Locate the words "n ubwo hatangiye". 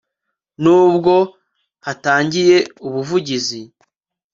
0.61-2.57